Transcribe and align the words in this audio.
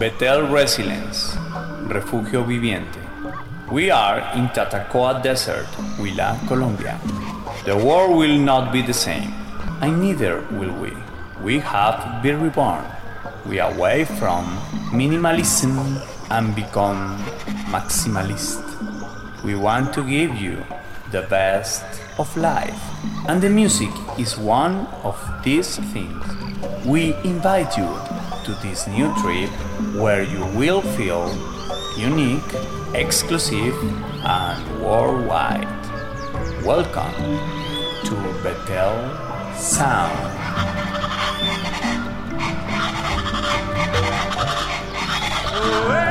Betel 0.00 0.48
Resilience, 0.48 1.36
Refugio 1.82 2.42
Viviente. 2.42 2.98
We 3.70 3.90
are 3.90 4.20
in 4.34 4.48
Tatacoa 4.48 5.22
Desert, 5.22 5.66
Huila, 5.98 6.40
Colombia. 6.48 6.98
The 7.66 7.76
world 7.76 8.16
will 8.16 8.38
not 8.38 8.72
be 8.72 8.80
the 8.80 8.94
same, 8.94 9.30
and 9.82 10.00
neither 10.00 10.40
will 10.52 10.72
we. 10.80 10.96
We 11.42 11.58
have 11.58 12.22
been 12.22 12.40
reborn. 12.40 12.86
We 13.44 13.60
are 13.60 13.70
away 13.74 14.06
from 14.06 14.46
minimalism 14.88 15.76
and 16.30 16.56
become 16.56 17.18
maximalist. 17.68 18.64
We 19.44 19.54
want 19.54 19.92
to 19.92 20.02
give 20.02 20.34
you 20.34 20.64
the 21.12 21.26
best 21.28 21.84
of 22.16 22.34
life, 22.38 22.80
and 23.28 23.42
the 23.42 23.50
music 23.50 23.92
is 24.18 24.38
one 24.38 24.86
of 25.04 25.20
these 25.44 25.76
things. 25.92 26.24
We 26.86 27.12
invite 27.22 27.76
you 27.76 27.90
to 28.44 28.52
this 28.62 28.86
new 28.86 29.12
trip 29.20 29.50
where 29.94 30.22
you 30.22 30.44
will 30.58 30.82
feel 30.82 31.28
unique, 31.96 32.54
exclusive, 32.94 33.74
and 34.24 34.82
worldwide. 34.82 35.66
Welcome 36.64 37.14
to 38.04 38.14
Betel 38.42 38.94
Sound. 39.56 40.30
Oh, 45.52 45.86
La 45.88 46.09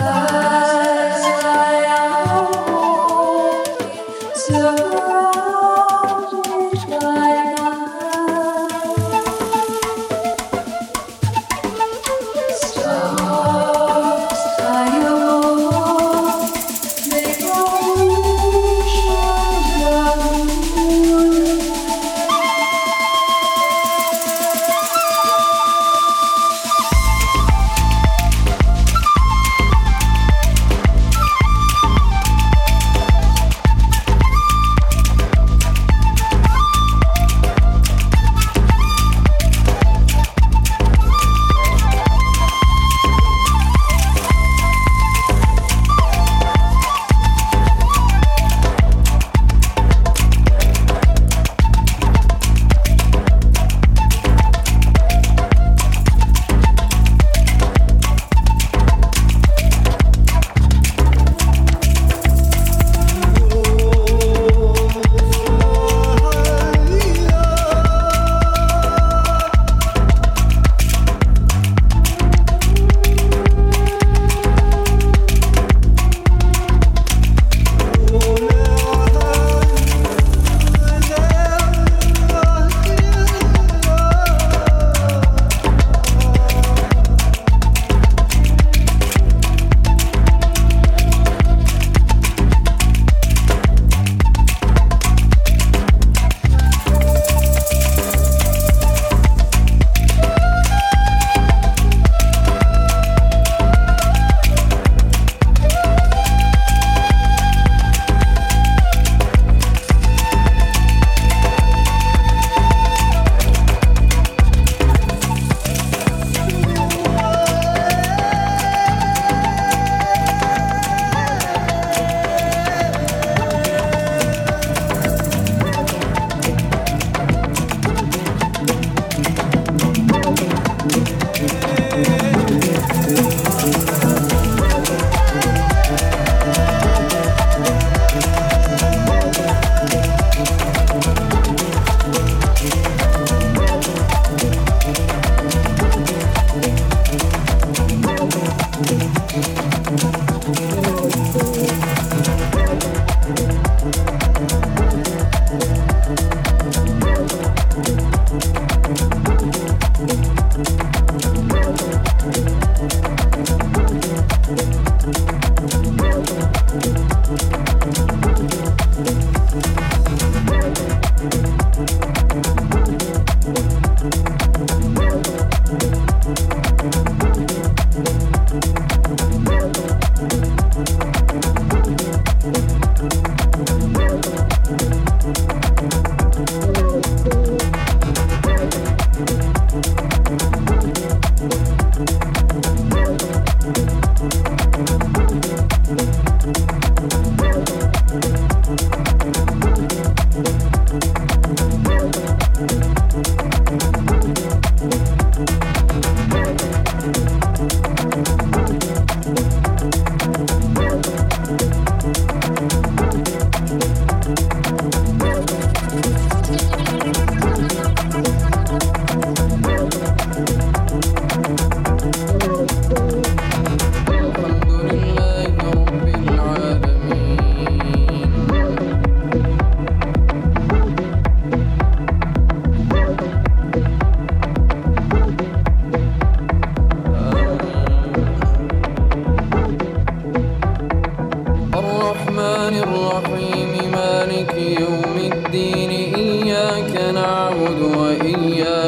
love. 0.00 0.43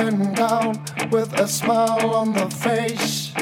lying 0.00 0.32
down 0.32 0.72
with 1.10 1.32
a 1.38 1.46
smile 1.46 2.14
on 2.14 2.32
the 2.32 2.48
face. 2.50 3.32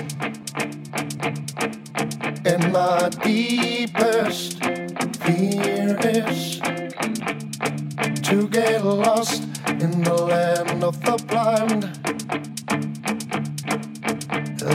And 2.45 2.73
my 2.73 3.09
deepest 3.23 4.63
fear 5.23 5.97
is 6.01 6.61
to 8.29 8.49
get 8.49 8.85
lost 8.85 9.43
in 9.69 10.03
the 10.03 10.15
land 10.15 10.85
of 10.85 11.01
the 11.05 11.17
blind. 11.29 11.85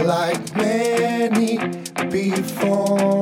Like 0.06 0.56
many 0.56 1.58
before. 2.10 3.13